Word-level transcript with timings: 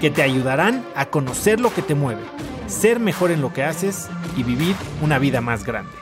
que 0.00 0.10
te 0.10 0.22
ayudarán 0.22 0.84
a 0.94 1.10
conocer 1.10 1.60
lo 1.60 1.72
que 1.72 1.82
te 1.82 1.94
mueve, 1.94 2.22
ser 2.66 3.00
mejor 3.00 3.30
en 3.30 3.40
lo 3.40 3.52
que 3.52 3.62
haces 3.62 4.08
y 4.36 4.42
vivir 4.42 4.74
una 5.02 5.18
vida 5.18 5.40
más 5.40 5.64
grande. 5.64 5.92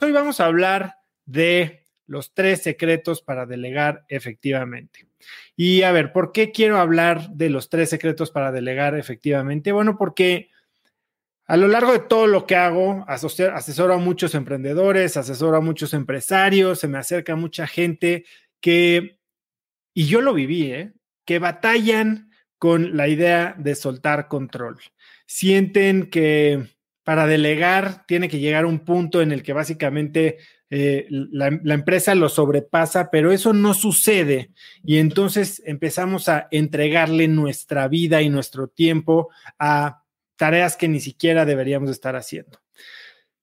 Hoy 0.00 0.12
vamos 0.12 0.40
a 0.40 0.46
hablar 0.46 0.96
de 1.26 1.86
los 2.06 2.34
tres 2.34 2.62
secretos 2.62 3.22
para 3.22 3.46
delegar 3.46 4.04
efectivamente. 4.08 5.06
Y 5.54 5.82
a 5.82 5.92
ver, 5.92 6.12
¿por 6.12 6.32
qué 6.32 6.50
quiero 6.50 6.78
hablar 6.78 7.30
de 7.30 7.50
los 7.50 7.68
tres 7.68 7.90
secretos 7.90 8.30
para 8.30 8.50
delegar 8.50 8.96
efectivamente? 8.96 9.70
Bueno, 9.70 9.96
porque 9.96 10.50
a 11.46 11.56
lo 11.56 11.68
largo 11.68 11.92
de 11.92 11.98
todo 12.00 12.26
lo 12.26 12.46
que 12.46 12.56
hago, 12.56 13.04
asesoro 13.06 13.94
a 13.94 13.98
muchos 13.98 14.34
emprendedores, 14.34 15.16
asesoro 15.16 15.56
a 15.56 15.60
muchos 15.60 15.94
empresarios, 15.94 16.80
se 16.80 16.88
me 16.88 16.98
acerca 16.98 17.36
mucha 17.36 17.66
gente 17.66 18.24
que, 18.60 19.19
y 19.94 20.06
yo 20.06 20.20
lo 20.20 20.34
viví, 20.34 20.72
¿eh? 20.72 20.92
que 21.24 21.38
batallan 21.38 22.30
con 22.58 22.96
la 22.96 23.08
idea 23.08 23.54
de 23.58 23.74
soltar 23.74 24.28
control. 24.28 24.78
Sienten 25.26 26.10
que 26.10 26.66
para 27.04 27.26
delegar 27.26 28.04
tiene 28.06 28.28
que 28.28 28.38
llegar 28.38 28.66
un 28.66 28.80
punto 28.80 29.22
en 29.22 29.32
el 29.32 29.42
que 29.42 29.52
básicamente 29.52 30.38
eh, 30.68 31.06
la, 31.08 31.58
la, 31.62 31.74
empresa 31.74 32.14
lo 32.14 32.28
sobrepasa, 32.28 33.10
pero 33.10 33.32
eso 33.32 33.52
no 33.52 33.74
sucede 33.74 34.52
y 34.84 34.98
entonces 34.98 35.62
empezamos 35.66 36.28
a 36.28 36.46
entregarle 36.50 37.26
nuestra 37.26 37.88
vida 37.88 38.22
y 38.22 38.28
nuestro 38.28 38.68
tiempo 38.68 39.30
a 39.58 40.04
tareas 40.36 40.76
que 40.76 40.88
ni 40.88 41.00
siquiera 41.00 41.44
deberíamos 41.44 41.90
estar 41.90 42.16
haciendo. 42.16 42.60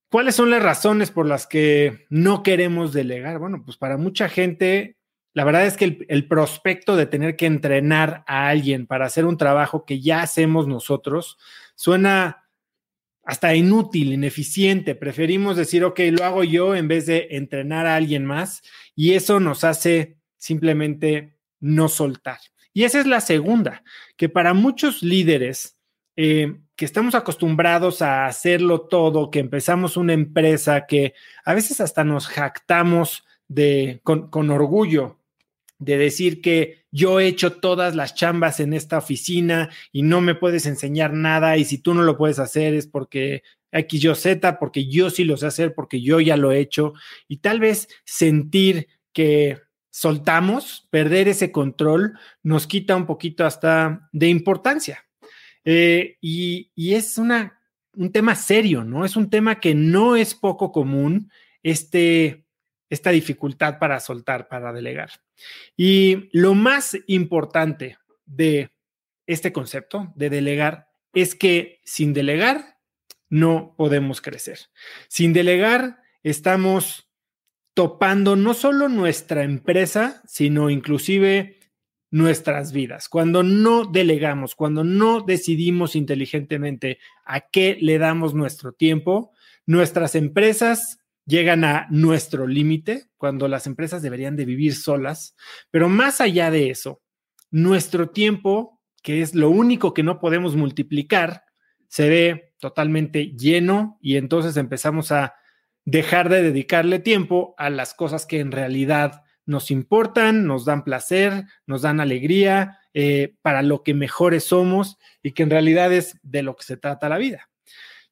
¿Cuáles 0.09 0.36
son 0.36 0.50
las 0.50 0.64
razones 0.64 1.11
por 1.11 1.26
las 1.26 1.48
que 1.48 2.06
no 2.09 2.42
queremos 2.44 2.94
delegar? 2.94 3.39
Bueno, 3.39 3.61
pues 3.66 3.78
para 3.78 3.98
mucha 3.98 4.30
gente, 4.30 4.97
la 5.38 5.44
verdad 5.44 5.68
es 5.68 5.78
que 5.78 6.04
el, 6.08 6.28
prospecto 6.28 6.96
de 6.96 7.06
tener 7.06 7.36
que 7.36 7.46
entrenar 7.46 8.24
a 8.26 8.48
alguien 8.48 8.88
para 8.88 9.06
hacer 9.06 9.24
un 9.24 9.38
trabajo 9.38 9.86
que 9.86 10.02
ya 10.02 10.24
hacemos 10.24 10.68
nosotros 10.68 11.38
suena 11.76 12.50
hasta 13.24 13.54
inútil, 13.54 14.14
ineficiente. 14.14 14.96
Preferimos 14.96 15.56
decir, 15.56 15.84
ok, 15.84 16.00
lo 16.10 16.26
hago 16.26 16.44
yo 16.44 16.74
en 16.74 16.88
vez 16.88 17.06
de 17.06 17.28
entrenar 17.30 17.86
a 17.86 17.96
alguien 17.96 18.26
más 18.26 18.64
y 18.96 19.14
eso 19.14 19.40
nos 19.40 19.64
hace 19.64 20.18
simplemente 20.38 21.38
no 21.60 21.88
soltar. 21.88 22.40
Y 22.74 22.86
esa 22.86 23.00
es 23.00 23.06
la 23.06 23.22
segunda, 23.22 23.84
que 24.16 24.30
para 24.30 24.56
muchos 24.56 25.04
líderes 25.04 25.78
eh, 26.16 26.62
que 26.76 26.86
estamos 26.86 27.14
acostumbrados 27.14 28.02
a 28.02 28.26
hacerlo 28.26 28.88
todo, 28.88 29.30
que 29.30 29.38
empezamos 29.38 29.98
una 29.98 30.14
empresa, 30.14 30.88
que 30.88 31.14
a 31.46 31.54
veces 31.54 31.80
hasta 31.80 32.04
nos 32.04 32.28
jactamos 32.28 33.24
de, 33.48 34.02
con, 34.04 34.32
con 34.32 34.50
orgullo 34.50 35.17
de 35.80 35.97
decir 35.97 36.42
que 36.42 36.86
yo 36.92 37.20
he 37.20 37.28
hecho 37.28 37.53
todas 37.53 37.95
las 37.95 38.16
chambas 38.16 38.59
en 38.59 38.73
esta 38.73 38.97
oficina 38.97 39.70
y 39.92 40.02
no 40.02 40.22
me 40.22 40.36
puedes 40.36 40.66
enseñar 40.66 41.14
nada 41.14 41.58
y 41.58 41.66
si 41.66 41.78
tú 41.78 41.94
no 41.94 42.02
lo 42.02 42.17
puedes 42.17 42.39
hacer 42.39 42.73
es 42.73 42.88
porque 42.88 43.44
X, 43.71 44.02
yo 44.02 44.16
Z, 44.16 44.60
porque 44.60 44.87
yo 44.87 45.10
sí 45.10 45.23
lo 45.23 45.37
sé 45.37 45.48
hacer, 45.48 45.73
porque 45.76 46.02
yo 46.02 46.20
ya 46.20 46.37
lo 46.37 46.52
he 46.52 46.60
hecho 46.60 46.93
y 47.27 47.37
tal 47.37 47.60
vez 47.60 47.87
sentir 48.05 48.87
que 49.14 49.60
soltamos, 49.89 50.87
perder 50.92 51.27
ese 51.27 51.52
control, 51.52 52.17
nos 52.43 52.67
quita 52.67 52.95
un 52.95 53.05
poquito 53.05 53.45
hasta 53.45 54.08
de 54.11 54.27
importancia. 54.30 55.04
Eh, 55.66 56.17
y, 56.21 56.71
y, 56.76 56.93
es 56.93 57.17
una, 57.17 57.60
un 57.95 58.11
tema 58.11 58.36
serio, 58.36 58.83
¿no? 58.83 59.05
Es 59.05 59.16
un 59.16 59.30
tema 59.30 59.60
que 59.60 59.76
no 59.76 60.16
es 60.16 60.36
poco 60.36 60.71
común, 60.71 61.32
este, 61.64 62.45
esta 62.89 63.11
dificultad 63.11 63.80
para 63.80 63.99
soltar, 63.99 64.48
para 64.48 64.73
delegar. 64.73 65.09
Y 65.75 66.30
lo 66.31 66.53
más 66.53 66.98
importante 67.08 67.98
de 68.25 68.71
este 69.25 69.52
concepto 69.52 70.11
de 70.15 70.30
delegar 70.30 70.87
es 71.14 71.36
que 71.36 71.81
sin 71.83 72.14
delegar 72.14 72.77
no 73.30 73.75
podemos 73.77 74.21
crecer. 74.21 74.59
Sin 75.08 75.33
delegar 75.33 76.02
estamos 76.23 77.09
topando 77.73 78.36
no 78.36 78.53
solo 78.53 78.89
nuestra 78.89 79.43
empresa, 79.43 80.23
sino 80.25 80.69
inclusive 80.69 81.59
nuestras 82.09 82.71
vidas. 82.71 83.09
Cuando 83.09 83.43
no 83.43 83.86
delegamos, 83.86 84.55
cuando 84.55 84.83
no 84.83 85.21
decidimos 85.21 85.95
inteligentemente 85.95 86.99
a 87.25 87.42
qué 87.42 87.77
le 87.80 87.98
damos 87.98 88.33
nuestro 88.33 88.71
tiempo, 88.71 89.31
nuestras 89.65 90.15
empresas 90.15 90.99
llegan 91.27 91.64
a 91.64 91.86
nuestro 91.92 92.48
límite, 92.48 93.10
cuando 93.17 93.48
las 93.48 93.67
empresas 93.67 94.02
deberían 94.02 94.36
de 94.36 94.45
vivir 94.45 94.73
solas, 94.73 95.36
pero 95.70 95.89
más 95.89 96.21
allá 96.21 96.49
de 96.49 96.71
eso, 96.71 97.04
nuestro 97.52 98.10
tiempo, 98.10 98.82
que 99.04 99.21
es 99.21 99.36
lo 99.36 99.52
único 99.52 99.93
que 99.93 100.04
no 100.04 100.20
podemos 100.20 100.55
multiplicar, 100.55 101.43
se 101.87 102.10
ve 102.10 102.54
totalmente 102.60 103.36
lleno 103.37 103.99
y 104.02 104.17
entonces 104.17 104.58
empezamos 104.58 105.11
a 105.11 105.36
dejar 105.86 106.30
de 106.30 106.42
dedicarle 106.42 106.99
tiempo 106.99 107.54
a 107.58 107.70
las 107.70 107.93
cosas 107.93 108.26
que 108.26 108.39
en 108.39 108.52
realidad 108.52 109.23
nos 109.45 109.70
importan, 109.71 110.45
nos 110.45 110.66
dan 110.66 110.83
placer, 110.83 111.45
nos 111.66 111.83
dan 111.83 111.99
alegría, 111.99 112.80
eh, 112.99 113.36
para 113.43 113.61
lo 113.61 113.83
que 113.83 113.93
mejores 113.93 114.45
somos 114.45 114.98
y 115.21 115.33
que 115.33 115.43
en 115.43 115.52
realidad 115.52 115.93
es 115.93 116.17
de 116.23 116.42
lo 116.42 116.55
que 116.55 116.64
se 116.64 116.77
trata 116.77 117.10
la 117.10 117.20
vida. 117.20 117.48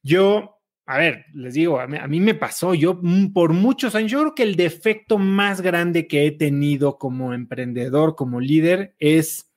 Yo 0.04 0.55
a 0.88 0.98
ver, 1.00 1.26
les 1.34 1.56
digo, 1.56 1.80
a 1.80 1.88
mí, 1.88 2.20
me 2.20 2.36
pasó, 2.36 2.76
yo 2.76 3.00
mm, 3.02 3.34
por 3.34 3.54
muchos 3.54 3.96
años, 3.96 4.12
yo 4.12 4.20
creo 4.20 4.36
que 4.36 4.44
el 4.44 4.56
defecto 4.56 5.18
más 5.18 5.62
grande 5.62 6.08
que 6.08 6.28
he 6.28 6.32
tenido 6.32 7.00
como 7.00 7.34
emprendedor, 7.34 8.16
como 8.16 8.40
líder, 8.40 8.96
es 9.00 9.52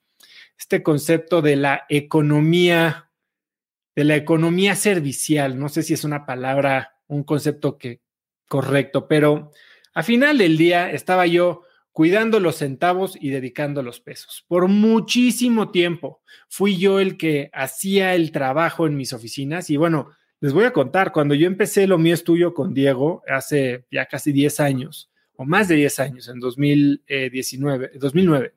este 0.58 0.82
concepto 0.82 1.42
de 1.42 1.56
la 1.56 1.84
economía, 1.90 3.10
de 3.94 4.04
la 4.04 4.16
economía 4.16 4.74
servicial. 4.74 5.58
No 5.58 5.68
sé 5.68 5.82
si 5.82 5.92
es 5.92 6.04
una 6.04 6.24
palabra, 6.24 6.96
un 7.08 7.24
concepto 7.24 7.76
que 7.76 8.00
correcto, 8.48 9.06
pero 9.06 9.52
a 9.92 10.02
final 10.02 10.38
del 10.38 10.56
día 10.56 10.90
estaba 10.90 11.26
yo 11.26 11.62
cuidando 11.92 12.40
los 12.40 12.56
centavos 12.56 13.18
y 13.20 13.30
dedicando 13.30 13.82
los 13.82 14.00
pesos. 14.00 14.44
Por 14.48 14.68
muchísimo 14.68 15.70
tiempo 15.70 16.22
fui 16.48 16.78
yo 16.78 17.00
el 17.00 17.18
que 17.18 17.50
hacía 17.52 18.14
el 18.14 18.32
trabajo 18.32 18.86
en 18.86 18.96
mis 18.96 19.12
oficinas 19.12 19.68
y 19.68 19.76
bueno, 19.76 20.10
les 20.40 20.52
voy 20.52 20.64
a 20.64 20.72
contar, 20.72 21.12
cuando 21.12 21.34
yo 21.34 21.46
empecé 21.46 21.86
lo 21.86 21.98
mío 21.98 22.14
es 22.14 22.24
tuyo 22.24 22.54
con 22.54 22.74
Diego 22.74 23.22
hace 23.28 23.86
ya 23.90 24.06
casi 24.06 24.32
10 24.32 24.60
años, 24.60 25.10
o 25.36 25.44
más 25.44 25.68
de 25.68 25.76
10 25.76 26.00
años, 26.00 26.28
en 26.28 26.40
2019, 26.40 27.92
2009, 27.94 28.54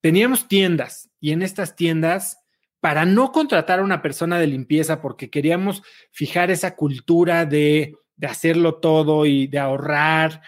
teníamos 0.00 0.48
tiendas 0.48 1.10
y 1.20 1.32
en 1.32 1.42
estas 1.42 1.76
tiendas, 1.76 2.38
para 2.80 3.04
no 3.04 3.32
contratar 3.32 3.80
a 3.80 3.84
una 3.84 4.02
persona 4.02 4.38
de 4.38 4.46
limpieza, 4.46 5.00
porque 5.00 5.30
queríamos 5.30 5.82
fijar 6.12 6.50
esa 6.50 6.76
cultura 6.76 7.44
de, 7.44 7.96
de 8.16 8.26
hacerlo 8.26 8.76
todo 8.76 9.26
y 9.26 9.48
de 9.48 9.58
ahorrar, 9.58 10.42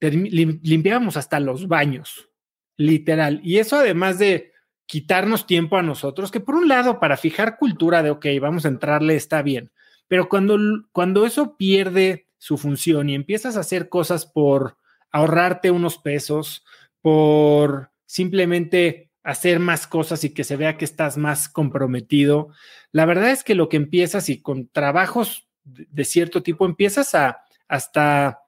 limpiábamos 0.00 1.16
hasta 1.16 1.40
los 1.40 1.66
baños, 1.68 2.28
literal. 2.76 3.40
Y 3.42 3.58
eso 3.58 3.76
además 3.76 4.18
de 4.18 4.52
quitarnos 4.86 5.46
tiempo 5.46 5.76
a 5.76 5.82
nosotros, 5.82 6.30
que 6.30 6.40
por 6.40 6.56
un 6.56 6.68
lado, 6.68 6.98
para 6.98 7.16
fijar 7.16 7.58
cultura 7.58 8.02
de, 8.02 8.10
ok, 8.10 8.26
vamos 8.40 8.64
a 8.64 8.68
entrarle, 8.68 9.14
está 9.14 9.42
bien, 9.42 9.70
pero 10.10 10.28
cuando, 10.28 10.58
cuando 10.90 11.24
eso 11.24 11.56
pierde 11.56 12.26
su 12.36 12.58
función 12.58 13.08
y 13.08 13.14
empiezas 13.14 13.56
a 13.56 13.60
hacer 13.60 13.88
cosas 13.88 14.26
por 14.26 14.76
ahorrarte 15.12 15.70
unos 15.70 15.98
pesos, 15.98 16.64
por 17.00 17.92
simplemente 18.06 19.12
hacer 19.22 19.60
más 19.60 19.86
cosas 19.86 20.24
y 20.24 20.34
que 20.34 20.42
se 20.42 20.56
vea 20.56 20.76
que 20.76 20.84
estás 20.84 21.16
más 21.16 21.48
comprometido, 21.48 22.48
la 22.90 23.06
verdad 23.06 23.30
es 23.30 23.44
que 23.44 23.54
lo 23.54 23.68
que 23.68 23.76
empiezas 23.76 24.28
y 24.30 24.42
con 24.42 24.66
trabajos 24.66 25.46
de 25.62 26.04
cierto 26.04 26.42
tipo 26.42 26.66
empiezas 26.66 27.14
a 27.14 27.44
hasta 27.68 28.40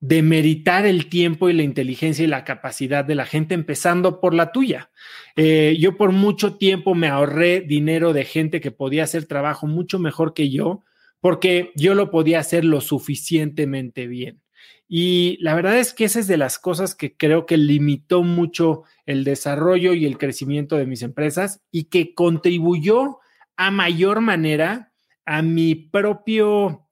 demeritar 0.00 0.86
el 0.86 1.08
tiempo 1.08 1.48
y 1.48 1.52
la 1.52 1.62
inteligencia 1.62 2.24
y 2.24 2.28
la 2.28 2.42
capacidad 2.42 3.04
de 3.04 3.14
la 3.14 3.26
gente, 3.26 3.54
empezando 3.54 4.20
por 4.20 4.34
la 4.34 4.50
tuya. 4.50 4.90
Eh, 5.36 5.76
yo 5.78 5.96
por 5.96 6.10
mucho 6.10 6.56
tiempo 6.56 6.96
me 6.96 7.06
ahorré 7.06 7.60
dinero 7.60 8.12
de 8.12 8.24
gente 8.24 8.60
que 8.60 8.72
podía 8.72 9.04
hacer 9.04 9.26
trabajo 9.26 9.68
mucho 9.68 10.00
mejor 10.00 10.34
que 10.34 10.50
yo, 10.50 10.82
porque 11.20 11.72
yo 11.76 11.94
lo 11.94 12.10
podía 12.10 12.40
hacer 12.40 12.64
lo 12.64 12.80
suficientemente 12.80 14.06
bien. 14.06 14.42
Y 14.88 15.38
la 15.40 15.54
verdad 15.54 15.78
es 15.78 15.92
que 15.92 16.04
esa 16.04 16.20
es 16.20 16.28
de 16.28 16.36
las 16.36 16.58
cosas 16.58 16.94
que 16.94 17.16
creo 17.16 17.44
que 17.44 17.56
limitó 17.56 18.22
mucho 18.22 18.84
el 19.04 19.24
desarrollo 19.24 19.94
y 19.94 20.06
el 20.06 20.16
crecimiento 20.18 20.76
de 20.76 20.86
mis 20.86 21.02
empresas 21.02 21.60
y 21.72 21.84
que 21.84 22.14
contribuyó 22.14 23.18
a 23.56 23.70
mayor 23.70 24.20
manera 24.20 24.92
a 25.24 25.42
mi 25.42 25.74
propio 25.74 26.86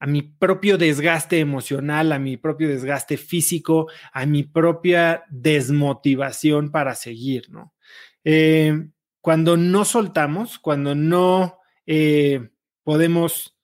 a 0.00 0.06
mi 0.06 0.20
propio 0.20 0.76
desgaste 0.76 1.38
emocional, 1.38 2.12
a 2.12 2.18
mi 2.18 2.36
propio 2.36 2.68
desgaste 2.68 3.16
físico, 3.16 3.86
a 4.12 4.26
mi 4.26 4.42
propia 4.42 5.24
desmotivación 5.30 6.70
para 6.70 6.94
seguir, 6.94 7.48
¿no? 7.50 7.72
Eh, 8.22 8.88
cuando 9.22 9.56
no 9.56 9.86
soltamos, 9.86 10.58
cuando 10.58 10.94
no 10.94 11.58
eh, 11.86 12.50
podemos 12.84 13.56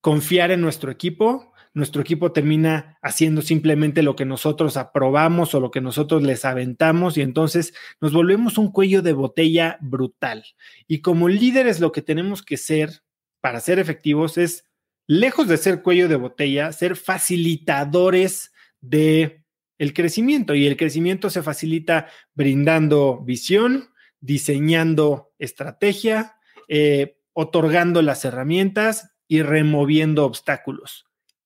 confiar 0.00 0.50
en 0.50 0.60
nuestro 0.60 0.90
equipo, 0.90 1.52
nuestro 1.76 2.00
equipo 2.00 2.32
termina 2.32 2.98
haciendo 3.02 3.42
simplemente 3.42 4.02
lo 4.02 4.16
que 4.16 4.24
nosotros 4.24 4.78
aprobamos 4.78 5.54
o 5.54 5.60
lo 5.60 5.70
que 5.70 5.82
nosotros 5.82 6.22
les 6.22 6.46
aventamos 6.46 7.18
y 7.18 7.20
entonces 7.20 7.74
nos 8.00 8.14
volvemos 8.14 8.56
un 8.56 8.72
cuello 8.72 9.02
de 9.02 9.12
botella 9.12 9.76
brutal. 9.82 10.44
Y 10.88 11.02
como 11.02 11.28
líderes 11.28 11.78
lo 11.78 11.92
que 11.92 12.00
tenemos 12.00 12.42
que 12.42 12.56
ser 12.56 13.02
para 13.42 13.60
ser 13.60 13.78
efectivos 13.78 14.38
es, 14.38 14.64
lejos 15.06 15.48
de 15.48 15.58
ser 15.58 15.82
cuello 15.82 16.08
de 16.08 16.16
botella, 16.16 16.72
ser 16.72 16.96
facilitadores 16.96 18.52
de 18.80 19.44
el 19.78 19.92
crecimiento 19.92 20.54
y 20.54 20.66
el 20.66 20.76
crecimiento 20.76 21.28
se 21.28 21.42
facilita 21.42 22.08
brindando 22.34 23.22
visión, 23.22 23.90
diseñando 24.20 25.32
estrategia, 25.38 26.36
eh, 26.68 27.15
otorgando 27.38 28.00
las 28.00 28.24
herramientas 28.24 29.10
y 29.28 29.42
removiendo 29.42 30.24
obstáculos. 30.24 31.04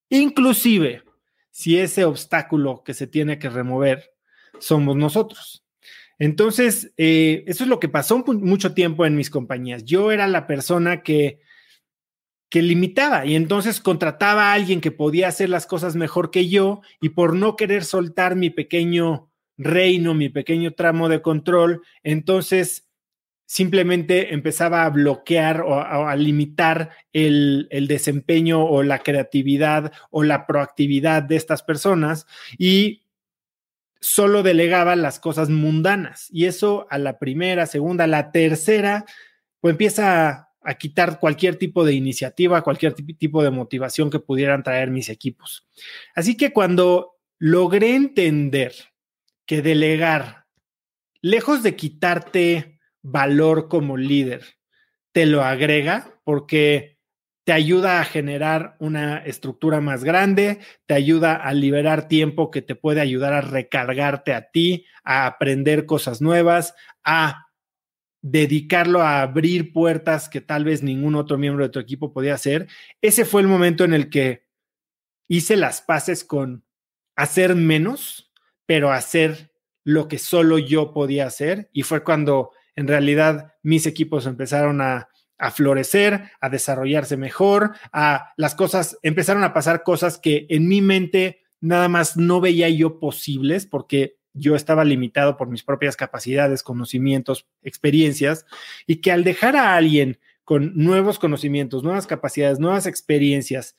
Inclusive, 0.08 1.02
si 1.50 1.78
ese 1.78 2.04
obstáculo 2.04 2.84
que 2.84 2.94
se 2.94 3.08
tiene 3.08 3.40
que 3.40 3.50
remover 3.50 4.12
somos 4.60 4.94
nosotros. 4.96 5.64
Entonces, 6.16 6.92
eh, 6.96 7.42
eso 7.48 7.64
es 7.64 7.68
lo 7.68 7.80
que 7.80 7.88
pasó 7.88 8.18
mucho 8.24 8.72
tiempo 8.72 9.04
en 9.04 9.16
mis 9.16 9.30
compañías. 9.30 9.84
Yo 9.84 10.12
era 10.12 10.28
la 10.28 10.46
persona 10.46 11.02
que, 11.02 11.40
que 12.48 12.62
limitaba 12.62 13.26
y 13.26 13.34
entonces 13.34 13.80
contrataba 13.80 14.50
a 14.50 14.52
alguien 14.52 14.80
que 14.80 14.92
podía 14.92 15.26
hacer 15.26 15.48
las 15.48 15.66
cosas 15.66 15.96
mejor 15.96 16.30
que 16.30 16.48
yo 16.48 16.82
y 17.00 17.08
por 17.08 17.34
no 17.34 17.56
querer 17.56 17.84
soltar 17.84 18.36
mi 18.36 18.50
pequeño 18.50 19.28
reino, 19.56 20.14
mi 20.14 20.28
pequeño 20.28 20.72
tramo 20.72 21.08
de 21.08 21.20
control, 21.20 21.82
entonces 22.04 22.89
simplemente 23.50 24.32
empezaba 24.32 24.84
a 24.84 24.90
bloquear 24.90 25.62
o 25.62 25.80
a, 25.80 26.14
limitar 26.14 26.90
el, 27.12 27.66
desempeño 27.88 28.64
o 28.64 28.84
la 28.84 29.00
creatividad 29.00 29.90
o 30.12 30.22
la 30.22 30.46
proactividad 30.46 31.24
de 31.24 31.34
estas 31.34 31.64
personas 31.64 32.28
y 32.58 33.02
solo 34.00 34.44
delegaba 34.44 34.94
las 34.94 35.18
cosas 35.18 35.48
mundanas. 35.48 36.28
Y 36.30 36.44
eso 36.44 36.86
a 36.90 36.98
la 36.98 37.18
primera, 37.18 37.66
segunda, 37.66 38.06
la 38.06 38.30
tercera, 38.30 39.04
pues 39.58 39.72
empieza 39.72 40.52
a 40.62 40.74
quitar 40.74 41.18
cualquier 41.18 41.56
tipo 41.56 41.84
de 41.84 41.94
iniciativa, 41.94 42.62
cualquier 42.62 42.94
tipo 42.94 43.42
de 43.42 43.50
motivación 43.50 44.10
que 44.10 44.20
pudieran 44.20 44.62
traer 44.62 44.92
mis 44.92 45.08
equipos. 45.08 45.66
Así 46.14 46.36
que 46.36 46.52
cuando 46.52 47.16
logré 47.40 47.96
entender 47.96 48.74
que 49.44 49.60
delegar, 49.60 50.46
lejos 51.20 51.64
de 51.64 51.74
quitarte 51.74 52.79
valor 53.02 53.68
como 53.68 53.96
líder, 53.96 54.44
te 55.12 55.26
lo 55.26 55.42
agrega 55.42 56.20
porque 56.24 56.98
te 57.44 57.52
ayuda 57.52 58.00
a 58.00 58.04
generar 58.04 58.76
una 58.78 59.18
estructura 59.18 59.80
más 59.80 60.04
grande, 60.04 60.60
te 60.86 60.94
ayuda 60.94 61.34
a 61.34 61.52
liberar 61.52 62.06
tiempo 62.06 62.50
que 62.50 62.62
te 62.62 62.74
puede 62.74 63.00
ayudar 63.00 63.32
a 63.32 63.40
recargarte 63.40 64.34
a 64.34 64.50
ti, 64.50 64.86
a 65.02 65.26
aprender 65.26 65.86
cosas 65.86 66.20
nuevas, 66.20 66.74
a 67.02 67.46
dedicarlo 68.22 69.00
a 69.00 69.22
abrir 69.22 69.72
puertas 69.72 70.28
que 70.28 70.40
tal 70.40 70.64
vez 70.64 70.82
ningún 70.82 71.14
otro 71.14 71.38
miembro 71.38 71.64
de 71.64 71.70
tu 71.70 71.78
equipo 71.78 72.12
podía 72.12 72.34
hacer. 72.34 72.68
Ese 73.00 73.24
fue 73.24 73.40
el 73.40 73.48
momento 73.48 73.84
en 73.84 73.94
el 73.94 74.10
que 74.10 74.46
hice 75.26 75.56
las 75.56 75.80
paces 75.80 76.24
con 76.24 76.64
hacer 77.16 77.54
menos, 77.54 78.30
pero 78.66 78.92
hacer 78.92 79.52
lo 79.84 80.06
que 80.08 80.18
solo 80.18 80.58
yo 80.58 80.92
podía 80.92 81.26
hacer. 81.26 81.70
Y 81.72 81.82
fue 81.82 82.04
cuando 82.04 82.52
en 82.76 82.88
realidad 82.88 83.54
mis 83.62 83.86
equipos 83.86 84.26
empezaron 84.26 84.80
a, 84.80 85.08
florecer, 85.54 86.30
a 86.40 86.50
desarrollarse 86.50 87.16
mejor, 87.16 87.72
a 87.92 88.32
las 88.36 88.54
cosas, 88.54 88.98
empezaron 89.02 89.42
a 89.42 89.54
pasar 89.54 89.82
cosas 89.84 90.18
que 90.18 90.46
en 90.50 90.68
mi 90.68 90.82
mente 90.82 91.40
nada 91.60 91.88
más 91.88 92.18
no 92.18 92.42
veía 92.42 92.68
yo 92.68 92.98
posibles 92.98 93.64
porque 93.64 94.16
yo 94.34 94.54
estaba 94.54 94.84
limitado 94.84 95.36
por 95.36 95.48
mis 95.48 95.62
propias 95.62 95.96
capacidades, 95.96 96.62
conocimientos, 96.62 97.46
experiencias, 97.62 98.44
y 98.86 98.96
que 98.96 99.12
al 99.12 99.24
dejar 99.24 99.56
a 99.56 99.76
alguien 99.76 100.18
con 100.44 100.72
nuevos 100.74 101.18
conocimientos, 101.18 101.82
nuevas 101.82 102.06
capacidades, 102.06 102.58
nuevas 102.58 102.86
experiencias, 102.86 103.76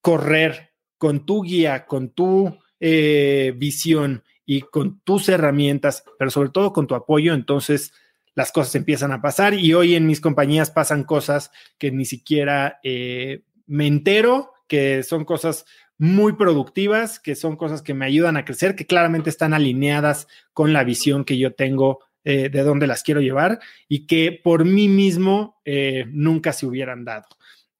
correr 0.00 0.72
con 0.98 1.24
tu 1.24 1.42
guía, 1.42 1.86
con 1.86 2.10
tu 2.10 2.58
eh, 2.80 3.54
visión 3.56 4.24
y 4.44 4.62
con 4.62 5.00
tus 5.00 5.28
herramientas, 5.28 6.04
pero 6.18 6.30
sobre 6.30 6.50
todo 6.50 6.72
con 6.72 6.86
tu 6.86 6.94
apoyo, 6.94 7.34
entonces 7.34 7.92
las 8.38 8.52
cosas 8.52 8.76
empiezan 8.76 9.10
a 9.10 9.20
pasar 9.20 9.52
y 9.52 9.74
hoy 9.74 9.96
en 9.96 10.06
mis 10.06 10.20
compañías 10.20 10.70
pasan 10.70 11.02
cosas 11.02 11.50
que 11.76 11.90
ni 11.90 12.04
siquiera 12.04 12.78
eh, 12.84 13.42
me 13.66 13.88
entero, 13.88 14.52
que 14.68 15.02
son 15.02 15.24
cosas 15.24 15.64
muy 15.98 16.34
productivas, 16.34 17.18
que 17.18 17.34
son 17.34 17.56
cosas 17.56 17.82
que 17.82 17.94
me 17.94 18.06
ayudan 18.06 18.36
a 18.36 18.44
crecer, 18.44 18.76
que 18.76 18.86
claramente 18.86 19.28
están 19.28 19.54
alineadas 19.54 20.28
con 20.52 20.72
la 20.72 20.84
visión 20.84 21.24
que 21.24 21.36
yo 21.36 21.52
tengo 21.54 21.98
eh, 22.22 22.48
de 22.48 22.62
dónde 22.62 22.86
las 22.86 23.02
quiero 23.02 23.20
llevar 23.20 23.58
y 23.88 24.06
que 24.06 24.40
por 24.44 24.64
mí 24.64 24.86
mismo 24.86 25.60
eh, 25.64 26.04
nunca 26.06 26.52
se 26.52 26.64
hubieran 26.64 27.04
dado. 27.04 27.26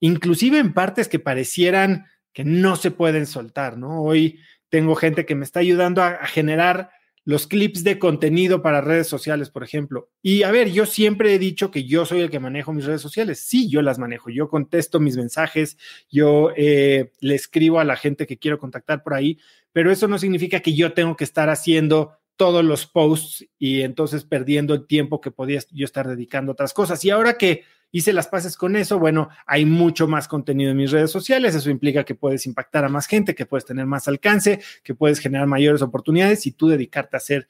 Inclusive 0.01 0.59
en 0.59 0.75
partes 0.75 1.07
que 1.07 1.21
parecieran 1.21 2.07
que 2.33 2.43
no 2.43 2.75
se 2.75 2.91
pueden 2.91 3.27
soltar, 3.27 3.79
¿no? 3.79 4.03
Hoy 4.03 4.41
tengo 4.71 4.97
gente 4.97 5.25
que 5.25 5.37
me 5.37 5.45
está 5.45 5.61
ayudando 5.61 6.03
a 6.03 6.27
generar 6.27 6.91
los 7.29 7.47
clips 7.47 7.85
de 7.85 7.99
contenido 7.99 8.63
para 8.63 8.81
redes 8.81 9.07
sociales, 9.07 9.51
por 9.51 9.63
ejemplo. 9.63 10.09
Y 10.23 10.45
a 10.45 10.51
ver, 10.51 10.71
yo 10.71 10.87
siempre 10.87 11.35
he 11.35 11.39
dicho 11.39 11.71
que 11.71 11.85
yo 11.85 12.07
soy 12.07 12.23
el 12.23 12.31
que 12.31 12.41
manejo 12.41 12.73
mis 12.73 12.87
redes 12.87 13.03
sociales. 13.03 13.39
Sí, 13.41 13.69
yo 13.69 13.83
las 13.83 13.99
manejo. 13.99 14.31
Yo 14.31 14.49
contesto 14.49 14.99
mis 14.99 15.19
mensajes, 15.19 15.77
yo 16.11 16.53
eh, 16.57 17.13
le 17.21 17.35
escribo 17.35 17.81
a 17.81 17.85
la 17.85 17.97
gente 17.97 18.27
que 18.27 18.39
quiero 18.39 18.59
contactar 18.59 19.03
por 19.03 19.13
ahí, 19.13 19.39
pero 19.73 19.93
eso 19.93 20.09
no 20.09 20.19
significa 20.19 20.61
que 20.61 20.75
yo 20.75 20.95
tengo 20.95 21.17
que 21.17 21.25
estar 21.25 21.51
haciendo 21.51 22.13
todos 22.39 22.65
los 22.65 22.87
posts 22.87 23.45
y 23.59 23.83
entonces 23.83 24.25
perdiendo 24.25 24.73
el 24.73 24.87
tiempo 24.87 25.21
que 25.21 25.33
podía 25.33 25.61
yo 25.73 25.85
estar 25.85 26.09
dedicando 26.09 26.53
a 26.53 26.55
otras 26.55 26.73
cosas. 26.73 27.05
Y 27.05 27.11
ahora 27.11 27.37
que 27.37 27.65
hice 27.91 28.13
las 28.13 28.29
paces 28.29 28.57
con 28.57 28.77
eso, 28.77 28.99
bueno, 28.99 29.29
hay 29.45 29.67
mucho 29.67 30.07
más 30.07 30.29
contenido 30.29 30.71
en 30.71 30.77
mis 30.77 30.93
redes 30.93 31.11
sociales, 31.11 31.55
eso 31.55 31.69
implica 31.69 32.05
que 32.05 32.15
puedes 32.15 32.47
impactar 32.47 32.85
a 32.85 32.89
más 32.89 33.07
gente, 33.07 33.35
que 33.35 33.45
puedes 33.45 33.65
tener 33.65 33.87
más 33.87 34.09
alcance, 34.09 34.61
que 34.85 34.95
puedes 34.95 35.19
generar 35.19 35.47
mayores 35.49 35.83
oportunidades 35.83 36.47
y 36.47 36.53
tú 36.53 36.69
dedicarte 36.69 37.17
a 37.17 37.19
hacer 37.19 37.49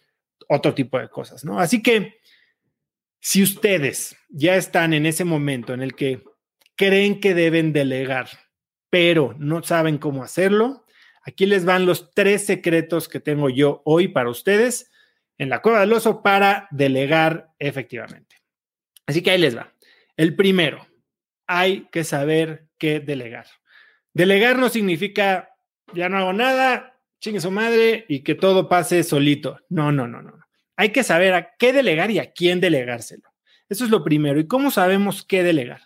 otro 0.48 0.74
tipo 0.74 0.98
de 0.98 1.08
cosas, 1.08 1.44
¿no? 1.44 1.60
Así 1.60 1.82
que 1.82 2.20
si 3.20 3.42
ustedes 3.42 4.16
ya 4.30 4.56
están 4.56 4.94
en 4.94 5.04
ese 5.04 5.24
momento 5.24 5.74
en 5.74 5.82
el 5.82 5.94
que 5.94 6.24
creen 6.76 7.20
que 7.20 7.34
deben 7.34 7.74
delegar, 7.74 8.28
pero 8.88 9.34
no 9.38 9.62
saben 9.62 9.98
cómo 9.98 10.22
hacerlo, 10.22 10.86
aquí 11.28 11.46
les 11.46 11.64
van 11.64 11.86
los 11.86 12.10
tres 12.12 12.46
secretos 12.46 13.08
que 13.08 13.20
tengo 13.20 13.50
yo 13.50 13.82
hoy 13.84 14.08
para 14.08 14.30
ustedes 14.30 14.90
en 15.36 15.50
la 15.50 15.60
cueva 15.60 15.80
del 15.80 15.92
oso 15.92 16.22
para 16.22 16.68
delegar 16.70 17.50
efectivamente. 17.58 18.36
Así 19.06 19.22
que 19.22 19.30
ahí 19.30 19.38
les 19.38 19.56
va. 19.56 19.72
El 20.16 20.34
primero, 20.34 20.86
hay 21.46 21.88
que 21.92 22.02
saber 22.04 22.68
qué 22.78 23.00
delegar. 23.00 23.46
Delegar 24.14 24.58
no 24.58 24.68
significa 24.68 25.50
ya 25.94 26.08
no 26.08 26.18
hago 26.18 26.32
nada, 26.32 26.98
chingue 27.20 27.40
su 27.40 27.50
madre 27.50 28.04
y 28.08 28.20
que 28.20 28.34
todo 28.34 28.68
pase 28.68 29.02
solito. 29.02 29.58
No, 29.68 29.92
no, 29.92 30.08
no, 30.08 30.22
no. 30.22 30.32
Hay 30.76 30.90
que 30.90 31.02
saber 31.02 31.34
a 31.34 31.54
qué 31.58 31.72
delegar 31.72 32.10
y 32.10 32.18
a 32.18 32.32
quién 32.32 32.60
delegárselo. 32.60 33.28
Eso 33.68 33.84
es 33.84 33.90
lo 33.90 34.02
primero. 34.02 34.40
¿Y 34.40 34.46
cómo 34.46 34.70
sabemos 34.70 35.24
qué 35.24 35.42
delegar? 35.42 35.82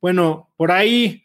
Bueno, 0.00 0.52
por 0.56 0.70
ahí 0.70 1.23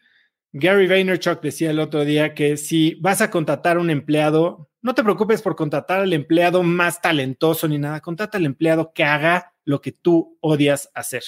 Gary 0.52 0.88
Vaynerchuk 0.88 1.40
decía 1.40 1.70
el 1.70 1.78
otro 1.78 2.04
día 2.04 2.34
que 2.34 2.56
si 2.56 2.94
vas 2.96 3.20
a 3.20 3.30
contratar 3.30 3.76
a 3.76 3.80
un 3.80 3.90
empleado, 3.90 4.70
no 4.82 4.94
te 4.94 5.04
preocupes 5.04 5.42
por 5.42 5.54
contratar 5.54 6.00
al 6.00 6.12
empleado 6.12 6.62
más 6.62 7.00
talentoso 7.00 7.68
ni 7.68 7.78
nada, 7.78 8.00
contrata 8.00 8.38
al 8.38 8.46
empleado 8.46 8.92
que 8.92 9.04
haga 9.04 9.54
lo 9.64 9.80
que 9.80 9.92
tú 9.92 10.38
odias 10.40 10.90
hacer. 10.94 11.22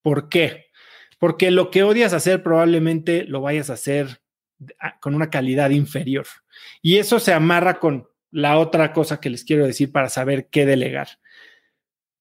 ¿Por 0.00 0.28
qué? 0.28 0.66
Porque 1.18 1.50
lo 1.50 1.70
que 1.70 1.82
odias 1.82 2.12
hacer 2.12 2.42
probablemente 2.42 3.24
lo 3.24 3.40
vayas 3.40 3.70
a 3.70 3.74
hacer 3.74 4.20
con 5.00 5.14
una 5.14 5.30
calidad 5.30 5.70
inferior. 5.70 6.26
Y 6.82 6.98
eso 6.98 7.18
se 7.18 7.32
amarra 7.32 7.80
con 7.80 8.08
la 8.30 8.58
otra 8.58 8.92
cosa 8.92 9.20
que 9.20 9.30
les 9.30 9.44
quiero 9.44 9.66
decir 9.66 9.90
para 9.90 10.08
saber 10.08 10.48
qué 10.50 10.66
delegar. 10.66 11.08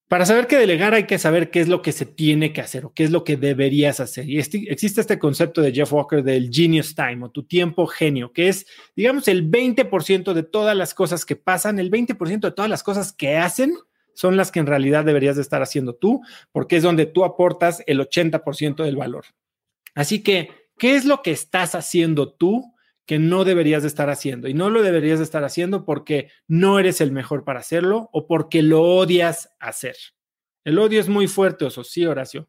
Para 0.07 0.27
saber 0.27 0.45
qué 0.45 0.57
delegar 0.57 0.93
hay 0.93 1.05
que 1.05 1.17
saber 1.17 1.50
qué 1.50 1.62
es 1.62 1.67
lo 1.67 1.81
que 1.81 1.91
se 1.91 2.05
tiene 2.05 2.53
que 2.53 2.62
hacer 2.62 2.85
o 2.85 2.93
qué 2.93 3.03
es 3.03 3.12
lo 3.12 3.24
que 3.24 3.38
deberías 3.38 4.00
hacer. 4.00 4.29
Y 4.29 4.38
existe 4.38 5.01
este 5.01 5.17
concepto 5.17 5.62
de 5.62 5.71
Jeff 5.71 5.91
Walker 5.91 6.24
del 6.24 6.51
genius 6.51 6.93
time 6.93 7.25
o 7.25 7.31
tu 7.31 7.43
tiempo 7.43 7.88
genio, 7.88 8.31
que 8.31 8.47
es, 8.47 8.67
digamos, 8.95 9.27
el 9.27 9.50
20% 9.50 10.33
de 10.33 10.43
todas 10.43 10.77
las 10.77 10.93
cosas 10.93 11.25
que 11.25 11.35
pasan, 11.35 11.79
el 11.79 11.89
20% 11.89 12.39
de 12.39 12.51
todas 12.51 12.69
las 12.69 12.83
cosas 12.83 13.13
que 13.13 13.38
hacen 13.38 13.74
son 14.13 14.38
las 14.38 14.51
que 14.51 14.59
en 14.59 14.67
realidad 14.67 15.05
deberías 15.05 15.38
de 15.38 15.41
estar 15.41 15.63
haciendo 15.63 15.95
tú, 15.95 16.21
porque 16.51 16.77
es 16.77 16.83
donde 16.83 17.07
tú 17.07 17.25
aportas 17.25 17.83
el 17.88 18.00
80% 18.00 18.83
del 18.83 18.95
valor. 18.95 19.25
Así 19.95 20.21
que, 20.21 20.50
¿qué 20.77 20.95
es 20.95 21.05
lo 21.05 21.24
que 21.24 21.31
estás 21.31 21.74
haciendo 21.74 22.31
tú 22.31 22.75
que 23.05 23.19
no 23.19 23.45
deberías 23.45 23.83
de 23.83 23.88
estar 23.88 24.09
haciendo. 24.09 24.47
Y 24.47 24.53
no 24.53 24.69
lo 24.69 24.81
deberías 24.81 25.19
de 25.19 25.25
estar 25.25 25.43
haciendo 25.43 25.85
porque 25.85 26.29
no 26.47 26.79
eres 26.79 27.01
el 27.01 27.12
mejor 27.12 27.43
para 27.43 27.59
hacerlo 27.59 28.09
o 28.12 28.27
porque 28.27 28.62
lo 28.62 28.81
odias 28.81 29.50
hacer. 29.59 29.95
El 30.63 30.79
odio 30.79 31.00
es 31.00 31.07
muy 31.07 31.27
fuerte, 31.27 31.67
eso 31.67 31.83
sí, 31.83 32.05
Horacio. 32.05 32.47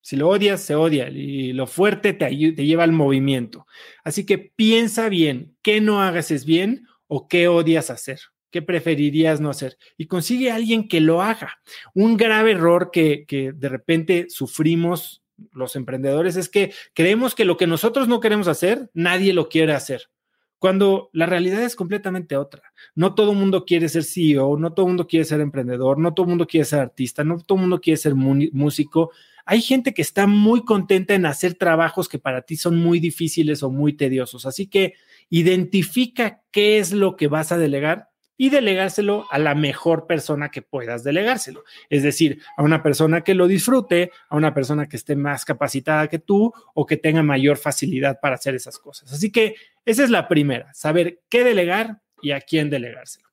Si 0.00 0.16
lo 0.16 0.28
odias, 0.28 0.62
se 0.62 0.74
odia 0.74 1.08
y 1.08 1.52
lo 1.52 1.66
fuerte 1.66 2.12
te, 2.12 2.26
te 2.26 2.66
lleva 2.66 2.84
al 2.84 2.92
movimiento. 2.92 3.66
Así 4.04 4.24
que 4.26 4.38
piensa 4.38 5.08
bien, 5.08 5.56
qué 5.62 5.80
no 5.80 6.02
hagas 6.02 6.30
es 6.30 6.44
bien 6.44 6.86
o 7.06 7.28
qué 7.28 7.48
odias 7.48 7.90
hacer. 7.90 8.20
¿Qué 8.50 8.62
preferirías 8.62 9.40
no 9.40 9.50
hacer? 9.50 9.76
Y 9.98 10.06
consigue 10.06 10.50
a 10.50 10.54
alguien 10.54 10.88
que 10.88 11.00
lo 11.00 11.20
haga. 11.20 11.60
Un 11.94 12.16
grave 12.16 12.52
error 12.52 12.90
que, 12.90 13.26
que 13.26 13.52
de 13.52 13.68
repente 13.68 14.26
sufrimos 14.30 15.22
los 15.52 15.76
emprendedores 15.76 16.36
es 16.36 16.48
que 16.48 16.72
creemos 16.94 17.34
que 17.34 17.44
lo 17.44 17.56
que 17.56 17.66
nosotros 17.66 18.08
no 18.08 18.20
queremos 18.20 18.48
hacer, 18.48 18.90
nadie 18.94 19.32
lo 19.32 19.48
quiere 19.48 19.72
hacer. 19.72 20.10
Cuando 20.58 21.08
la 21.12 21.26
realidad 21.26 21.62
es 21.62 21.76
completamente 21.76 22.36
otra. 22.36 22.62
No 22.96 23.14
todo 23.14 23.30
el 23.30 23.38
mundo 23.38 23.64
quiere 23.64 23.88
ser 23.88 24.02
CEO, 24.02 24.58
no 24.58 24.72
todo 24.72 24.86
el 24.86 24.90
mundo 24.90 25.06
quiere 25.06 25.24
ser 25.24 25.40
emprendedor, 25.40 25.98
no 25.98 26.14
todo 26.14 26.24
el 26.24 26.30
mundo 26.30 26.46
quiere 26.46 26.64
ser 26.64 26.80
artista, 26.80 27.22
no 27.22 27.38
todo 27.38 27.56
el 27.56 27.62
mundo 27.62 27.80
quiere 27.80 27.96
ser 27.96 28.16
músico. 28.16 29.12
Hay 29.46 29.62
gente 29.62 29.94
que 29.94 30.02
está 30.02 30.26
muy 30.26 30.64
contenta 30.64 31.14
en 31.14 31.26
hacer 31.26 31.54
trabajos 31.54 32.08
que 32.08 32.18
para 32.18 32.42
ti 32.42 32.56
son 32.56 32.76
muy 32.76 32.98
difíciles 32.98 33.62
o 33.62 33.70
muy 33.70 33.92
tediosos. 33.92 34.46
Así 34.46 34.66
que 34.66 34.94
identifica 35.30 36.42
qué 36.50 36.78
es 36.78 36.92
lo 36.92 37.16
que 37.16 37.28
vas 37.28 37.52
a 37.52 37.58
delegar 37.58 38.07
y 38.40 38.50
delegárselo 38.50 39.26
a 39.30 39.38
la 39.38 39.54
mejor 39.56 40.06
persona 40.06 40.50
que 40.50 40.62
puedas 40.62 41.02
delegárselo. 41.02 41.64
Es 41.90 42.04
decir, 42.04 42.40
a 42.56 42.62
una 42.62 42.82
persona 42.82 43.22
que 43.22 43.34
lo 43.34 43.48
disfrute, 43.48 44.12
a 44.30 44.36
una 44.36 44.54
persona 44.54 44.88
que 44.88 44.96
esté 44.96 45.16
más 45.16 45.44
capacitada 45.44 46.08
que 46.08 46.20
tú 46.20 46.54
o 46.72 46.86
que 46.86 46.96
tenga 46.96 47.22
mayor 47.22 47.58
facilidad 47.58 48.20
para 48.22 48.36
hacer 48.36 48.54
esas 48.54 48.78
cosas. 48.78 49.12
Así 49.12 49.32
que 49.32 49.56
esa 49.84 50.04
es 50.04 50.10
la 50.10 50.28
primera, 50.28 50.72
saber 50.72 51.20
qué 51.28 51.42
delegar 51.42 52.00
y 52.22 52.30
a 52.30 52.40
quién 52.40 52.70
delegárselo. 52.70 53.28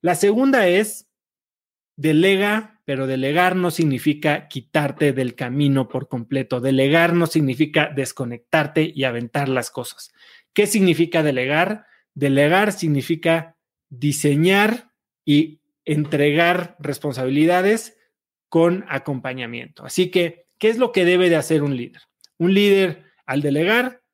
La 0.00 0.14
segunda 0.14 0.68
es 0.68 1.08
delega, 1.96 2.80
pero 2.84 3.08
delegar 3.08 3.56
no 3.56 3.72
significa 3.72 4.46
quitarte 4.46 5.12
del 5.12 5.34
camino 5.34 5.88
por 5.88 6.06
completo. 6.06 6.60
Delegar 6.60 7.12
no 7.12 7.26
significa 7.26 7.90
desconectarte 7.94 8.92
y 8.94 9.02
aventar 9.02 9.48
las 9.48 9.70
cosas. 9.70 10.12
¿Qué 10.52 10.68
significa 10.68 11.24
delegar? 11.24 11.86
Delegar 12.14 12.72
significa 12.72 13.53
diseñar 13.98 14.90
y 15.24 15.60
entregar 15.84 16.76
responsabilidades 16.78 17.96
con 18.48 18.84
acompañamiento. 18.88 19.84
Así 19.84 20.10
que, 20.10 20.46
¿qué 20.58 20.68
es 20.68 20.78
lo 20.78 20.92
que 20.92 21.04
debe 21.04 21.28
de 21.28 21.36
hacer 21.36 21.62
un 21.62 21.76
líder? 21.76 22.02
Un 22.38 22.54
líder 22.54 23.04
al 23.26 23.42
delegar 23.42 24.04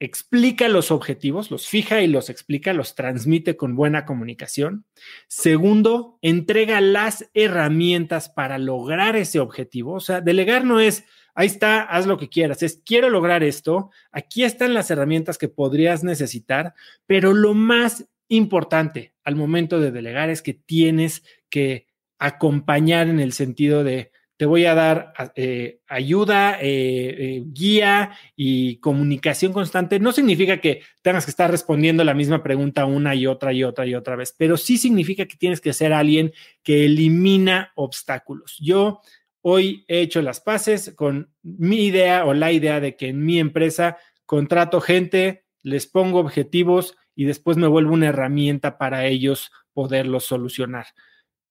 explica 0.00 0.68
los 0.68 0.90
objetivos, 0.90 1.50
los 1.50 1.68
fija 1.68 2.00
y 2.00 2.06
los 2.06 2.30
explica, 2.30 2.72
los 2.72 2.94
transmite 2.94 3.56
con 3.56 3.76
buena 3.76 4.06
comunicación. 4.06 4.86
Segundo, 5.28 6.18
entrega 6.22 6.80
las 6.80 7.30
herramientas 7.34 8.30
para 8.30 8.58
lograr 8.58 9.14
ese 9.16 9.40
objetivo. 9.40 9.92
O 9.92 10.00
sea, 10.00 10.22
delegar 10.22 10.64
no 10.64 10.80
es, 10.80 11.04
ahí 11.34 11.46
está, 11.46 11.82
haz 11.82 12.06
lo 12.06 12.16
que 12.16 12.30
quieras, 12.30 12.62
es, 12.62 12.82
quiero 12.84 13.10
lograr 13.10 13.44
esto, 13.44 13.90
aquí 14.10 14.42
están 14.42 14.72
las 14.72 14.90
herramientas 14.90 15.36
que 15.36 15.48
podrías 15.48 16.02
necesitar, 16.02 16.74
pero 17.06 17.34
lo 17.34 17.52
más 17.52 18.06
importante 18.30 19.12
al 19.22 19.36
momento 19.36 19.78
de 19.78 19.90
delegar 19.90 20.30
es 20.30 20.40
que 20.40 20.54
tienes 20.54 21.22
que 21.50 21.86
acompañar 22.18 23.08
en 23.08 23.20
el 23.20 23.32
sentido 23.32 23.84
de 23.84 24.12
te 24.40 24.46
voy 24.46 24.64
a 24.64 24.74
dar 24.74 25.12
eh, 25.34 25.80
ayuda, 25.86 26.58
eh, 26.62 26.62
eh, 26.62 27.42
guía 27.44 28.12
y 28.34 28.76
comunicación 28.76 29.52
constante. 29.52 30.00
No 30.00 30.12
significa 30.12 30.62
que 30.62 30.80
tengas 31.02 31.26
que 31.26 31.30
estar 31.30 31.50
respondiendo 31.50 32.04
la 32.04 32.14
misma 32.14 32.42
pregunta 32.42 32.86
una 32.86 33.14
y 33.14 33.26
otra 33.26 33.52
y 33.52 33.64
otra 33.64 33.84
y 33.84 33.94
otra 33.94 34.16
vez, 34.16 34.34
pero 34.34 34.56
sí 34.56 34.78
significa 34.78 35.26
que 35.26 35.36
tienes 35.36 35.60
que 35.60 35.74
ser 35.74 35.92
alguien 35.92 36.32
que 36.62 36.86
elimina 36.86 37.72
obstáculos. 37.74 38.56
Yo 38.58 39.02
hoy 39.42 39.84
he 39.88 40.00
hecho 40.00 40.22
las 40.22 40.40
paces 40.40 40.94
con 40.96 41.34
mi 41.42 41.84
idea 41.84 42.24
o 42.24 42.32
la 42.32 42.50
idea 42.50 42.80
de 42.80 42.96
que 42.96 43.08
en 43.08 43.22
mi 43.22 43.40
empresa 43.40 43.98
contrato 44.24 44.80
gente, 44.80 45.44
les 45.62 45.86
pongo 45.86 46.18
objetivos, 46.18 46.96
y 47.14 47.24
después 47.24 47.56
me 47.56 47.66
vuelvo 47.66 47.94
una 47.94 48.08
herramienta 48.08 48.78
para 48.78 49.06
ellos 49.06 49.50
poderlos 49.72 50.24
solucionar. 50.24 50.86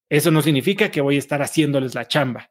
Eso 0.09 0.31
no 0.31 0.41
significa 0.41 0.89
que 0.89 1.01
voy 1.01 1.15
a 1.15 1.19
estar 1.19 1.41
haciéndoles 1.41 1.95
la 1.95 2.07
chamba, 2.07 2.49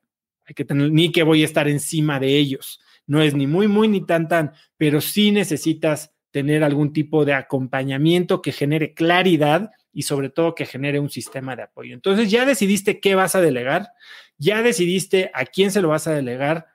ni 0.70 1.12
que 1.12 1.22
voy 1.22 1.42
a 1.42 1.44
estar 1.44 1.68
encima 1.68 2.20
de 2.20 2.36
ellos. 2.36 2.80
No 3.06 3.22
es 3.22 3.34
ni 3.34 3.46
muy, 3.46 3.68
muy, 3.68 3.88
ni 3.88 4.04
tan, 4.04 4.28
tan, 4.28 4.52
pero 4.76 5.00
sí 5.00 5.32
necesitas 5.32 6.12
tener 6.30 6.62
algún 6.62 6.92
tipo 6.92 7.24
de 7.24 7.34
acompañamiento 7.34 8.42
que 8.42 8.52
genere 8.52 8.94
claridad 8.94 9.70
y 9.92 10.02
sobre 10.02 10.30
todo 10.30 10.54
que 10.54 10.66
genere 10.66 11.00
un 11.00 11.10
sistema 11.10 11.56
de 11.56 11.62
apoyo. 11.62 11.94
Entonces 11.94 12.30
ya 12.30 12.44
decidiste 12.44 13.00
qué 13.00 13.14
vas 13.14 13.34
a 13.34 13.40
delegar, 13.40 13.88
ya 14.36 14.62
decidiste 14.62 15.30
a 15.34 15.44
quién 15.46 15.72
se 15.72 15.82
lo 15.82 15.88
vas 15.88 16.06
a 16.06 16.12
delegar, 16.12 16.66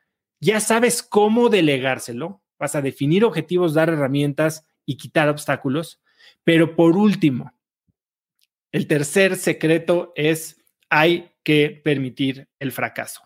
ya 0.42 0.60
sabes 0.60 1.04
cómo 1.04 1.48
delegárselo, 1.50 2.42
vas 2.60 2.76
a 2.76 2.82
definir 2.82 3.24
objetivos, 3.24 3.74
dar 3.74 3.90
herramientas 3.90 4.66
y 4.86 4.98
quitar 4.98 5.30
obstáculos. 5.30 6.02
Pero 6.44 6.76
por 6.76 6.98
último, 6.98 7.54
el 8.72 8.88
tercer 8.88 9.36
secreto 9.36 10.14
es 10.16 10.58
hay 10.90 11.32
que 11.44 11.82
permitir 11.84 12.50
el 12.60 12.72
fracaso. 12.72 13.22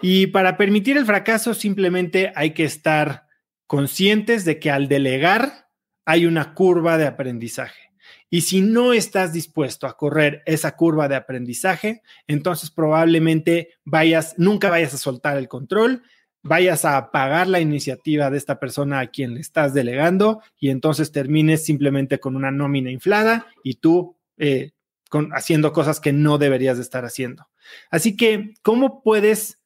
Y 0.00 0.28
para 0.28 0.56
permitir 0.56 0.96
el 0.96 1.06
fracaso 1.06 1.54
simplemente 1.54 2.32
hay 2.34 2.52
que 2.52 2.64
estar 2.64 3.26
conscientes 3.66 4.44
de 4.44 4.58
que 4.58 4.70
al 4.70 4.88
delegar 4.88 5.68
hay 6.04 6.26
una 6.26 6.54
curva 6.54 6.96
de 6.96 7.06
aprendizaje. 7.06 7.92
Y 8.30 8.42
si 8.42 8.60
no 8.60 8.92
estás 8.92 9.32
dispuesto 9.32 9.86
a 9.86 9.96
correr 9.96 10.42
esa 10.46 10.76
curva 10.76 11.08
de 11.08 11.16
aprendizaje, 11.16 12.02
entonces 12.26 12.70
probablemente 12.70 13.70
vayas, 13.84 14.34
nunca 14.36 14.70
vayas 14.70 14.94
a 14.94 14.98
soltar 14.98 15.36
el 15.38 15.48
control 15.48 16.02
vayas 16.42 16.84
a 16.84 16.96
apagar 16.96 17.48
la 17.48 17.60
iniciativa 17.60 18.30
de 18.30 18.38
esta 18.38 18.58
persona 18.58 19.00
a 19.00 19.06
quien 19.08 19.34
le 19.34 19.40
estás 19.40 19.74
delegando 19.74 20.42
y 20.58 20.70
entonces 20.70 21.12
termines 21.12 21.64
simplemente 21.64 22.20
con 22.20 22.36
una 22.36 22.50
nómina 22.50 22.90
inflada 22.90 23.46
y 23.62 23.74
tú 23.74 24.16
eh, 24.38 24.72
haciendo 25.32 25.72
cosas 25.72 26.00
que 26.00 26.12
no 26.12 26.38
deberías 26.38 26.76
de 26.76 26.82
estar 26.82 27.04
haciendo. 27.04 27.48
Así 27.90 28.16
que, 28.16 28.54
¿cómo 28.62 29.02
puedes 29.02 29.58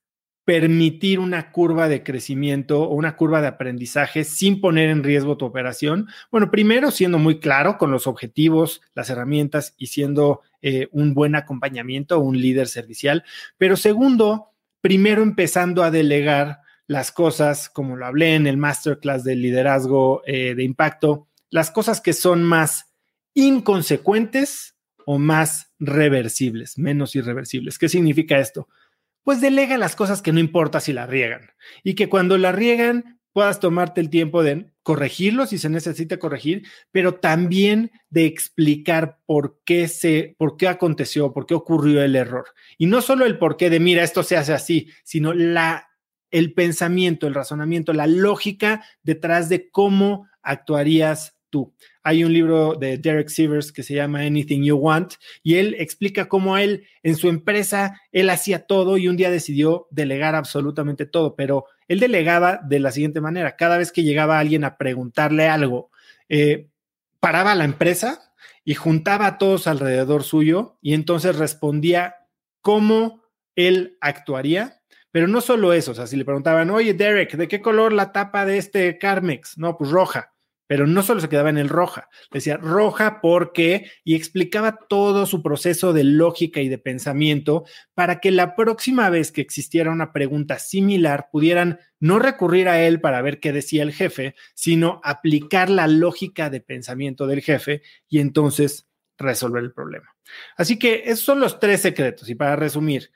permitir 0.45 1.21
una 1.21 1.52
curva 1.52 1.88
de 1.88 2.02
crecimiento 2.02 2.83
o 2.83 2.95
una 2.95 3.17
curva 3.17 3.41
de 3.41 3.47
aprendizaje 3.47 4.25
sin 4.25 4.61
poner 4.61 4.88
en 4.88 5.05
riesgo 5.05 5.37
tu 5.37 5.45
operación? 5.45 6.09
Bueno, 6.31 6.50
primero 6.50 6.91
siendo 6.91 7.19
muy 7.19 7.38
claro 7.38 7.79
con 7.79 7.91
los 7.91 8.07
objetivos, 8.07 8.83
las 8.95 9.11
herramientas 9.11 9.75
y 9.76 9.87
siendo 9.87 10.41
eh, 10.61 10.88
un 10.91 11.14
buen 11.14 11.37
acompañamiento, 11.37 12.19
un 12.21 12.41
líder 12.41 12.69
servicial. 12.69 13.25
Pero 13.57 13.76
segundo, 13.76 14.52
primero 14.83 15.23
empezando 15.23 15.83
a 15.83 15.91
delegar 15.91 16.61
las 16.87 17.11
cosas, 17.12 17.71
como 17.71 17.97
lo 17.97 18.05
hablé 18.05 18.35
en 18.35 18.47
el 18.47 18.59
masterclass 18.59 19.25
de 19.25 19.37
liderazgo 19.37 20.23
eh, 20.27 20.55
de 20.55 20.65
impacto, 20.65 21.29
las 21.49 21.71
cosas 21.71 22.03
que 22.03 22.12
son 22.12 22.43
más 22.43 22.93
inconsecuentes 23.33 24.77
o 25.07 25.19
más 25.19 25.73
reversibles, 25.79 26.77
menos 26.77 27.17
irreversibles. 27.17 27.79
¿Qué 27.79 27.89
significa 27.89 28.39
esto? 28.39 28.69
Pues 29.23 29.41
delega 29.41 29.79
las 29.79 29.97
cosas 29.97 30.21
que 30.21 30.33
no 30.33 30.41
importa 30.41 30.81
si 30.81 30.93
la 30.93 31.07
riegan 31.07 31.51
y 31.83 31.95
que 31.95 32.09
cuando 32.09 32.37
la 32.37 32.53
riegan 32.53 33.21
puedas 33.33 33.61
tomarte 33.61 34.01
el 34.01 34.11
tiempo 34.11 34.43
de 34.43 34.72
corregirlo 34.83 35.47
si 35.47 35.59
se 35.59 35.69
necesita 35.69 36.19
corregir, 36.19 36.67
pero 36.91 37.17
también 37.17 37.93
de 38.11 38.27
explicar 38.27 39.19
por 39.27 39.61
qué 39.65 39.89
se, 39.89 40.35
por 40.39 40.57
qué 40.57 40.69
aconteció, 40.69 41.33
por 41.33 41.47
qué 41.47 41.55
ocurrió 41.55 42.03
el 42.03 42.17
error. 42.17 42.47
Y 42.79 42.87
no 42.87 43.01
solo 43.01 43.25
el 43.25 43.39
por 43.39 43.57
qué 43.57 43.71
de 43.71 43.81
mira, 43.81 44.03
esto 44.03 44.23
se 44.23 44.37
hace 44.37 44.53
así, 44.53 44.89
sino 45.05 45.33
la 45.33 45.89
el 46.31 46.55
pensamiento, 46.55 47.27
el 47.27 47.35
razonamiento, 47.35 47.93
la 47.93 48.07
lógica 48.07 48.83
detrás 49.03 49.51
de 49.51 49.71
cómo 49.71 50.27
actuarías 50.41 51.37
tú. 51.53 51.73
Hay 52.03 52.25
un 52.25 52.33
libro 52.33 52.75
de 52.75 52.99
Derek 52.99 53.29
Sivers 53.29 53.71
que 53.71 53.85
se 53.85 53.95
llama 53.95 54.23
Anything 54.23 54.65
You 54.65 54.77
Want 54.77 55.15
y 55.45 55.57
él 55.57 55.77
explica 55.79 56.27
cómo 56.27 56.59
él 56.59 56.85
en 57.05 57.15
su 57.15 57.29
empresa, 57.29 58.01
él 58.11 58.29
hacía 58.31 58.67
todo 58.67 58.97
y 58.97 59.07
un 59.07 59.17
día 59.17 59.31
decidió 59.31 59.87
delegar 59.93 60.35
absolutamente 60.35 61.07
todo, 61.07 61.37
pero 61.37 61.67
él 61.87 62.01
delegaba 62.01 62.59
de 62.65 62.81
la 62.81 62.91
siguiente 62.91 63.21
manera. 63.21 63.55
Cada 63.55 63.79
vez 63.79 63.93
que 63.93 64.03
llegaba 64.03 64.41
alguien 64.41 64.65
a 64.65 64.77
preguntarle 64.77 65.47
algo, 65.47 65.91
eh, 66.29 66.69
paraba 67.21 67.55
la 67.55 67.65
empresa 67.65 68.33
y 68.65 68.75
juntaba 68.75 69.27
a 69.27 69.39
todos 69.39 69.69
alrededor 69.69 70.25
suyo 70.25 70.79
y 70.81 70.95
entonces 70.95 71.37
respondía 71.37 72.17
cómo 72.63 73.23
él 73.55 73.99
actuaría. 74.01 74.81
Pero 75.11 75.29
no 75.29 75.43
solo 75.43 75.75
eso, 75.75 75.91
o 75.91 75.95
sea, 75.95 76.07
si 76.07 76.17
le 76.17 76.25
preguntaban, 76.25 76.71
oye, 76.71 76.95
Derek, 76.95 77.37
¿de 77.37 77.47
qué 77.47 77.61
color 77.61 77.93
la 77.93 78.13
tapa 78.13 78.47
de 78.47 78.57
este 78.57 78.97
Carmex? 78.97 79.59
No, 79.59 79.77
pues 79.77 79.91
roja 79.91 80.32
pero 80.73 80.87
no 80.87 81.02
solo 81.02 81.21
se 81.21 81.29
quedaba 81.29 81.50
en 81.50 81.59
el 81.59 81.69
roja, 81.69 82.09
decía 82.31 82.57
roja 82.57 83.21
porque 83.21 83.91
y 84.05 84.14
explicaba 84.14 84.79
todo 84.88 85.26
su 85.26 85.43
proceso 85.43 85.93
de 85.93 86.02
lógica 86.02 86.62
y 86.62 86.71
de 86.71 86.79
pensamiento 86.79 87.67
para 87.93 88.21
que 88.21 88.31
la 88.31 88.57
próxima 88.57 89.11
vez 89.11 89.33
que 89.33 89.43
existiera 89.43 89.91
una 89.91 90.14
pregunta 90.14 90.59
similar 90.59 91.29
pudieran 91.31 91.79
no 92.00 92.19
recurrir 92.19 92.71
a 92.71 92.83
él 92.83 93.02
para 93.02 93.21
ver 93.21 93.38
qué 93.38 93.52
decía 93.52 93.83
el 93.83 93.93
jefe, 93.93 94.35
sino 94.55 95.02
aplicar 95.05 95.69
la 95.69 95.87
lógica 95.88 96.49
de 96.49 96.62
pensamiento 96.62 97.26
del 97.26 97.43
jefe 97.43 97.83
y 98.09 98.21
entonces 98.21 98.88
resolver 99.19 99.62
el 99.62 99.75
problema. 99.75 100.17
Así 100.57 100.79
que 100.79 101.02
esos 101.05 101.26
son 101.26 101.41
los 101.41 101.61
tres 101.61 101.83
secretos 101.83 102.31
y 102.31 102.35
para 102.35 102.57
resumir, 102.57 103.11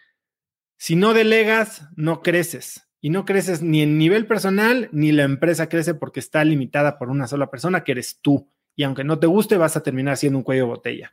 si 0.77 0.95
no 0.95 1.15
delegas, 1.15 1.89
no 1.97 2.21
creces 2.21 2.86
y 3.07 3.11
no 3.11 3.25
creces 3.25 3.63
ni 3.63 3.83
en 3.83 3.99
nivel 3.99 4.27
personal, 4.27 4.89
ni 4.91 5.13
la 5.13 5.23
empresa 5.23 5.69
crece 5.69 5.95
porque 5.95 6.19
está 6.19 6.45
limitada 6.45 6.99
por 6.99 7.09
una 7.09 7.29
sola 7.29 7.53
persona, 7.53 7.85
que 7.85 7.93
eres 7.93 8.19
tú. 8.21 8.51
Y 8.75 8.83
aunque 8.83 9.05
no 9.05 9.21
te 9.21 9.29
guste, 9.29 9.57
vas 9.57 9.77
a 9.77 9.85
terminar 9.85 10.17
siendo 10.17 10.41
un 10.41 10.43
cuello 10.43 10.65
de 10.65 10.71
botella. 10.71 11.13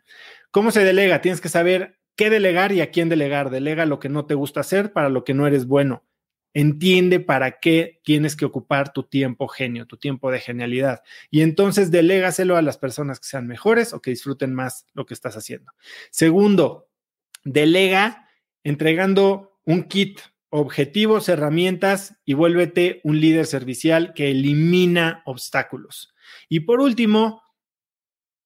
¿Cómo 0.50 0.72
se 0.72 0.84
delega? 0.84 1.22
Tienes 1.22 1.40
que 1.40 1.50
saber 1.50 2.00
qué 2.16 2.32
delegar 2.32 2.72
y 2.72 2.82
a 2.82 2.90
quién 2.90 3.10
delegar. 3.10 3.52
Delega 3.52 3.86
lo 3.86 4.00
que 4.00 4.10
no 4.10 4.26
te 4.26 4.34
gusta 4.34 4.62
hacer 4.62 4.92
para 4.92 5.10
lo 5.10 5.24
que 5.24 5.36
no 5.36 5.46
eres 5.46 5.68
bueno. 5.68 6.04
Entiende 6.56 7.20
para 7.20 7.60
qué 7.60 8.02
tienes 8.04 8.36
que 8.36 8.46
ocupar 8.46 8.92
tu 8.92 9.04
tiempo 9.04 9.48
genio, 9.48 9.86
tu 9.86 9.98
tiempo 9.98 10.32
de 10.32 10.40
genialidad. 10.40 11.04
Y 11.30 11.44
entonces 11.44 11.92
delégaselo 11.92 12.58
a 12.58 12.64
las 12.64 12.80
personas 12.80 13.20
que 13.20 13.28
sean 13.28 13.46
mejores 13.46 13.94
o 13.94 14.02
que 14.02 14.10
disfruten 14.10 14.52
más 14.52 14.88
lo 14.96 15.06
que 15.06 15.14
estás 15.14 15.38
haciendo. 15.38 15.74
Segundo, 16.10 16.90
delega 17.44 18.30
entregando 18.64 19.60
un 19.64 19.84
kit 19.84 20.20
objetivos, 20.56 21.30
herramientas 21.30 22.16
y 22.26 22.36
vuélvete 22.36 23.02
un 23.04 23.20
líder 23.20 23.48
servicial 23.48 24.14
que 24.14 24.30
elimina 24.30 25.24
obstáculos. 25.26 26.14
Y 26.48 26.60
por 26.60 26.80
último, 26.80 27.42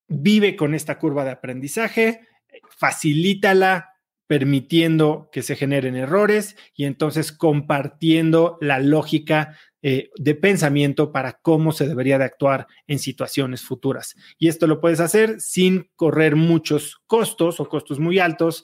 vive 0.07 0.55
con 0.55 0.73
esta 0.73 0.99
curva 0.99 1.25
de 1.25 1.31
aprendizaje, 1.31 2.21
facilítala 2.69 3.89
permitiendo 4.25 5.29
que 5.33 5.41
se 5.41 5.57
generen 5.57 5.97
errores 5.97 6.55
y 6.75 6.85
entonces 6.85 7.33
compartiendo 7.33 8.57
la 8.61 8.79
lógica 8.79 9.57
eh, 9.81 10.09
de 10.15 10.35
pensamiento 10.35 11.11
para 11.11 11.33
cómo 11.41 11.73
se 11.73 11.89
debería 11.89 12.17
de 12.17 12.25
actuar 12.25 12.67
en 12.87 12.99
situaciones 12.99 13.63
futuras. 13.63 14.15
Y 14.37 14.47
esto 14.47 14.65
lo 14.65 14.79
puedes 14.79 15.01
hacer 15.01 15.41
sin 15.41 15.89
correr 15.97 16.37
muchos 16.37 17.01
costos 17.05 17.59
o 17.59 17.67
costos 17.67 17.99
muy 17.99 18.19
altos, 18.19 18.63